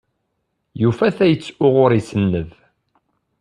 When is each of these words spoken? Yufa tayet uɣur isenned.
Yufa 0.81 1.07
tayet 1.17 1.45
uɣur 1.65 1.91
isenned. 1.99 2.49